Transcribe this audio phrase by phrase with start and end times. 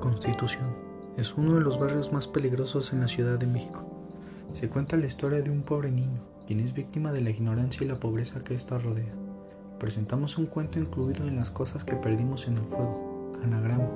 [0.00, 0.68] Constitución
[1.16, 3.84] es uno de los barrios más peligrosos en la Ciudad de México.
[4.52, 7.88] Se cuenta la historia de un pobre niño, quien es víctima de la ignorancia y
[7.88, 9.12] la pobreza que ésta rodea.
[9.78, 13.88] Presentamos un cuento incluido en Las cosas que perdimos en el fuego, Anagrama,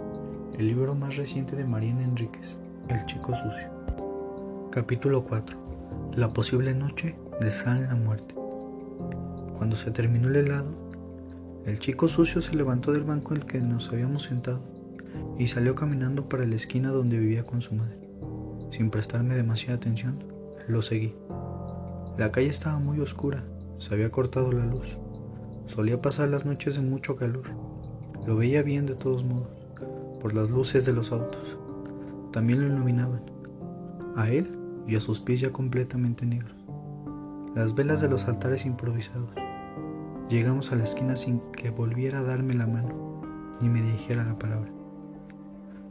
[0.58, 2.56] el libro más reciente de Mariana Enríquez,
[2.88, 3.68] El chico sucio.
[4.70, 5.73] Capítulo 4.
[6.16, 8.36] La posible noche de Sal la muerte.
[9.58, 10.70] Cuando se terminó el helado,
[11.66, 14.62] el chico sucio se levantó del banco en el que nos habíamos sentado
[15.40, 17.98] y salió caminando para la esquina donde vivía con su madre.
[18.70, 20.22] Sin prestarme demasiada atención,
[20.68, 21.16] lo seguí.
[22.16, 23.42] La calle estaba muy oscura,
[23.78, 24.98] se había cortado la luz.
[25.66, 27.50] Solía pasar las noches de mucho calor.
[28.24, 29.66] Lo veía bien de todos modos,
[30.20, 31.58] por las luces de los autos.
[32.30, 33.22] También lo iluminaban,
[34.14, 36.54] a él y a sus pies ya completamente negros.
[37.54, 39.30] Las velas de los altares improvisados.
[40.28, 43.22] Llegamos a la esquina sin que volviera a darme la mano
[43.60, 44.70] ni me dirigiera la palabra.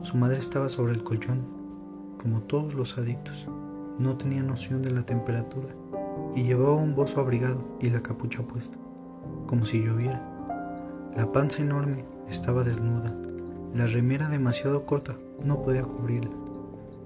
[0.01, 1.45] Su madre estaba sobre el colchón,
[2.21, 3.47] como todos los adictos.
[3.99, 5.69] No tenía noción de la temperatura
[6.35, 8.77] y llevaba un bozo abrigado y la capucha puesta,
[9.47, 10.29] como si lloviera.
[11.15, 13.15] La panza enorme estaba desnuda,
[13.73, 16.31] la remera demasiado corta no podía cubrirla.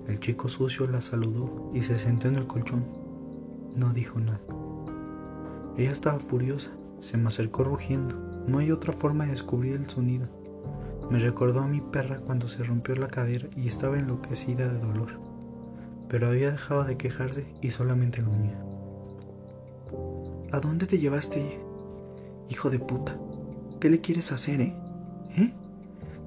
[0.07, 2.85] El chico sucio la saludó y se sentó en el colchón.
[3.75, 4.41] No dijo nada.
[5.77, 8.15] Ella estaba furiosa, se me acercó rugiendo.
[8.47, 10.27] No hay otra forma de descubrir el sonido.
[11.11, 15.19] Me recordó a mi perra cuando se rompió la cadera y estaba enloquecida de dolor,
[16.09, 18.61] pero había dejado de quejarse y solamente gruñía.
[20.51, 21.59] ¿A dónde te llevaste,
[22.49, 23.17] hijo de puta?
[23.79, 24.73] ¿Qué le quieres hacer, eh?
[25.37, 25.53] ¿Eh?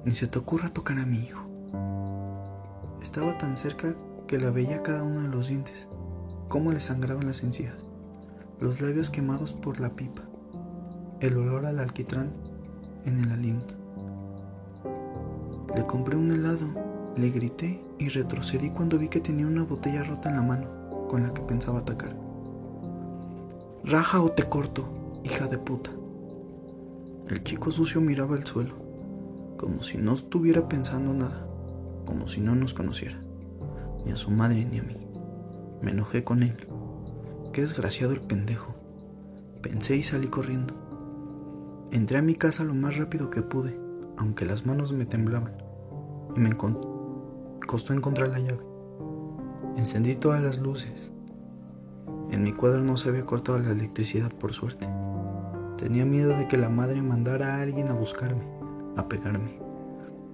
[0.05, 1.50] Ni se te ocurra tocar a mi hijo.
[3.01, 3.95] Estaba tan cerca
[4.27, 5.87] que la veía cada uno de los dientes,
[6.47, 7.75] cómo le sangraban las encías,
[8.59, 10.21] los labios quemados por la pipa,
[11.19, 12.31] el olor al alquitrán
[13.05, 13.73] en el aliento.
[15.75, 16.75] Le compré un helado,
[17.17, 21.23] le grité y retrocedí cuando vi que tenía una botella rota en la mano con
[21.23, 22.15] la que pensaba atacar.
[23.83, 25.89] Raja o te corto, hija de puta.
[27.29, 28.75] El chico sucio miraba el suelo,
[29.57, 31.47] como si no estuviera pensando nada,
[32.05, 33.21] como si no nos conociera,
[34.05, 34.97] ni a su madre ni a mí.
[35.81, 36.67] Me enojé con él.
[37.53, 38.75] Qué desgraciado el pendejo.
[39.61, 40.75] Pensé y salí corriendo.
[41.91, 43.81] Entré a mi casa lo más rápido que pude
[44.21, 45.53] aunque las manos me temblaban,
[46.35, 46.55] y me
[47.65, 48.63] costó encontrar la llave.
[49.77, 51.11] Encendí todas las luces.
[52.29, 54.87] En mi cuadro no se había cortado la electricidad por suerte.
[55.77, 58.43] Tenía miedo de que la madre mandara a alguien a buscarme,
[58.95, 59.59] a pegarme.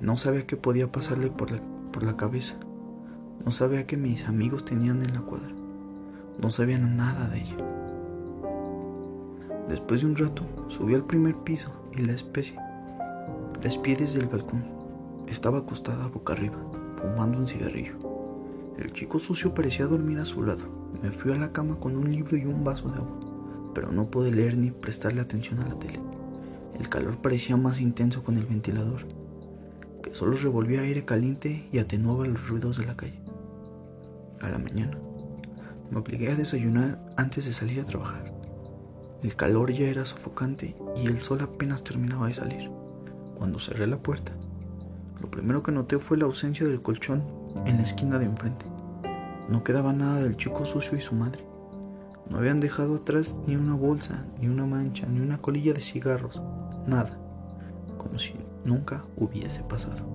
[0.02, 1.60] No sabía qué podía pasarle por la,
[1.92, 2.58] por la cabeza.
[3.44, 5.52] No sabía que mis amigos tenían en la cuadra.
[6.42, 7.58] No sabían nada de ella.
[9.70, 12.58] Después de un rato, subí al primer piso y la especie
[13.62, 14.64] la espié desde el balcón.
[15.28, 16.58] Estaba acostada boca arriba,
[16.96, 17.96] fumando un cigarrillo.
[18.78, 20.64] El chico sucio parecía dormir a su lado.
[21.02, 23.20] Me fui a la cama con un libro y un vaso de agua,
[23.74, 26.00] pero no pude leer ni prestarle atención a la tele.
[26.80, 29.06] El calor parecía más intenso con el ventilador,
[30.02, 33.20] que solo revolvía aire caliente y atenuaba los ruidos de la calle.
[34.42, 34.98] A la mañana,
[35.90, 38.34] me obligué a desayunar antes de salir a trabajar.
[39.24, 42.70] El calor ya era sofocante y el sol apenas terminaba de salir
[43.38, 44.32] cuando cerré la puerta.
[45.22, 47.24] Lo primero que noté fue la ausencia del colchón
[47.66, 48.66] en la esquina de enfrente.
[49.50, 51.46] No quedaba nada del chico sucio y su madre.
[52.30, 56.42] No habían dejado atrás ni una bolsa, ni una mancha, ni una colilla de cigarros,
[56.86, 57.18] nada,
[57.98, 58.34] como si
[58.68, 60.06] nunca hubiese pasado.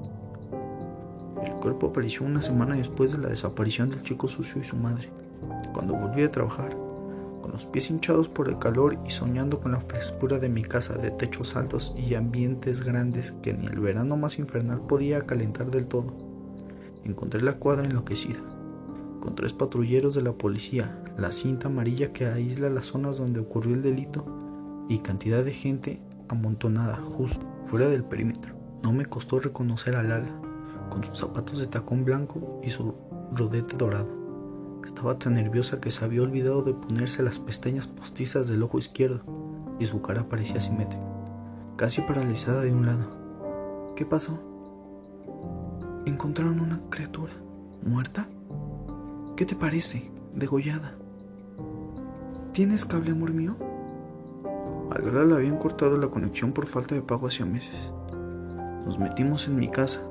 [1.42, 5.10] El cuerpo apareció una semana después de la desaparición del chico sucio y su madre.
[5.72, 6.76] Cuando volví a trabajar,
[7.40, 10.94] con los pies hinchados por el calor y soñando con la frescura de mi casa
[10.94, 15.86] de techos altos y ambientes grandes que ni el verano más infernal podía calentar del
[15.86, 16.14] todo.
[17.04, 18.38] Encontré la cuadra enloquecida,
[19.20, 23.74] con tres patrulleros de la policía, la cinta amarilla que aísla las zonas donde ocurrió
[23.74, 24.24] el delito
[24.88, 28.54] y cantidad de gente amontonada justo fuera del perímetro.
[28.82, 30.28] No me costó reconocer a Lala,
[30.90, 32.94] con sus zapatos de tacón blanco y su
[33.32, 34.10] rodete dorado.
[34.84, 39.22] Estaba tan nerviosa que se había olvidado de ponerse las pestañas postizas del ojo izquierdo
[39.78, 41.02] y su cara parecía simétrica,
[41.76, 43.94] casi paralizada de un lado.
[43.96, 44.44] ¿Qué pasó?
[46.04, 47.32] Encontraron una criatura
[47.86, 48.28] muerta.
[49.34, 50.10] ¿Qué te parece?
[50.34, 50.94] Degollada.
[52.52, 53.56] ¿Tienes cable, amor mío?
[54.92, 57.74] A Lola le habían cortado la conexión por falta de pago hacía meses.
[58.84, 60.02] Nos metimos en mi casa,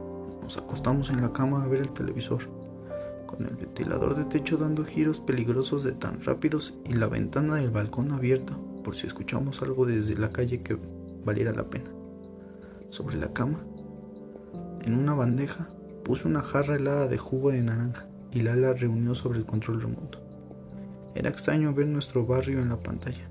[0.41, 2.49] nos acostamos en la cama a ver el televisor
[3.27, 7.69] con el ventilador de techo dando giros peligrosos de tan rápidos y la ventana del
[7.69, 10.79] balcón abierta por si escuchamos algo desde la calle que
[11.23, 11.91] valiera la pena.
[12.89, 13.59] Sobre la cama,
[14.81, 15.69] en una bandeja,
[16.03, 20.17] puse una jarra helada de jugo de naranja y Lala reunió sobre el control remoto.
[21.13, 23.29] Era extraño ver nuestro barrio en la pantalla,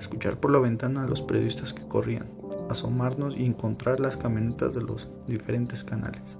[0.00, 2.30] escuchar por la ventana a los periodistas que corrían,
[2.68, 6.38] asomarnos y encontrar las camionetas de los diferentes canales.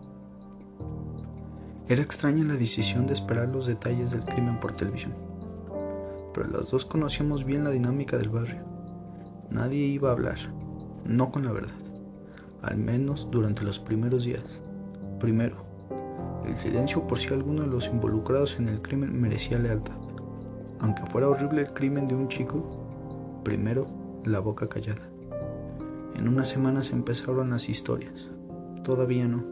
[1.89, 5.15] Era extraña la decisión de esperar los detalles del crimen por televisión,
[6.33, 8.63] pero las dos conocíamos bien la dinámica del barrio.
[9.51, 10.39] Nadie iba a hablar,
[11.05, 11.75] no con la verdad,
[12.63, 14.43] al menos durante los primeros días.
[15.21, 15.65] Primero,
[16.47, 19.97] el silencio por si alguno de los involucrados en el crimen merecía lealtad.
[20.81, 22.84] Aunque fuera horrible el crimen de un chico,
[23.45, 23.87] primero
[24.25, 25.09] la boca callada.
[26.17, 28.29] En unas semanas empezaron las historias.
[28.83, 29.45] Todavía no.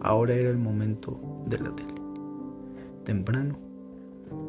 [0.00, 1.94] Ahora era el momento de la tele.
[3.04, 3.58] Temprano,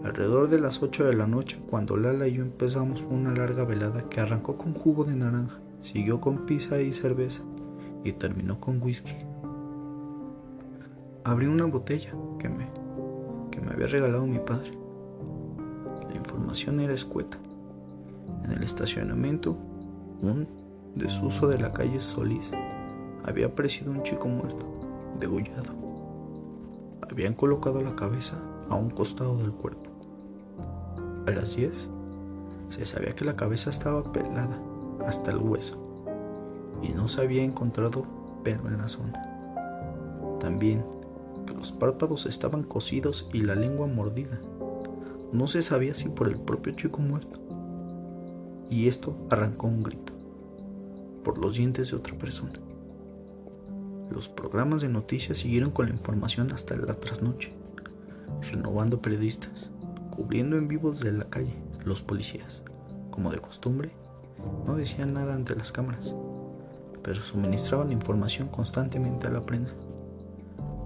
[0.03, 4.07] alrededor de las 8 de la noche, cuando Lala y yo empezamos una larga velada
[4.07, 7.41] que arrancó con jugo de naranja, siguió con pizza y cerveza
[8.03, 9.15] y terminó con whisky.
[11.23, 12.67] Abrí una botella que me,
[13.51, 14.77] que me había regalado mi padre.
[16.09, 17.37] La información era escueta.
[18.43, 19.55] En el estacionamiento,
[20.21, 20.47] un
[20.95, 22.51] desuso de la calle Solís
[23.23, 24.65] había aparecido un chico muerto
[25.19, 25.73] degollado.
[27.09, 28.38] Habían colocado la cabeza
[28.69, 29.89] a un costado del cuerpo.
[31.27, 31.89] A las 10
[32.69, 34.57] se sabía que la cabeza estaba pelada
[35.05, 35.77] hasta el hueso
[36.81, 38.05] y no se había encontrado
[38.44, 39.21] pelo en la zona.
[40.39, 40.83] También
[41.45, 44.39] que los párpados estaban cosidos y la lengua mordida.
[45.31, 47.40] No se sabía si por el propio chico muerto.
[48.71, 50.13] Y esto arrancó un grito
[51.25, 52.53] por los dientes de otra persona.
[54.09, 57.51] Los programas de noticias siguieron con la información hasta la trasnoche,
[58.50, 59.69] renovando periodistas,
[60.09, 61.53] cubriendo en vivos de la calle.
[61.83, 62.62] Los policías,
[63.12, 63.91] como de costumbre,
[64.65, 66.13] no decían nada ante las cámaras,
[67.03, 69.73] pero suministraban información constantemente a la prensa.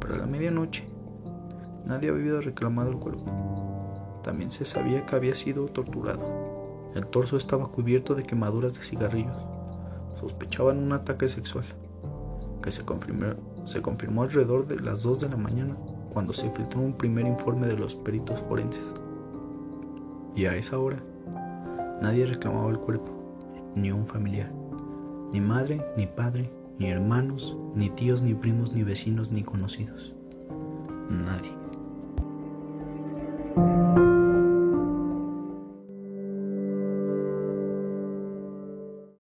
[0.02, 0.88] Para la medianoche,
[1.86, 4.22] nadie había reclamado el cuerpo.
[4.24, 6.45] También se sabía que había sido torturado.
[6.96, 9.36] El torso estaba cubierto de quemaduras de cigarrillos.
[10.20, 11.66] Sospechaban un ataque sexual
[12.64, 15.76] que se confirmó, alrededor de las 2 de la mañana
[16.14, 18.94] cuando se filtró un primer informe de los peritos forenses.
[20.36, 21.04] Y a esa hora,
[22.02, 23.12] nadie reclamaba el cuerpo,
[23.76, 24.52] ni un familiar,
[25.34, 26.50] ni madre, ni padre,
[26.80, 30.16] ni hermanos, ni tíos, ni primos, ni vecinos, ni conocidos.
[31.10, 31.65] Nadie.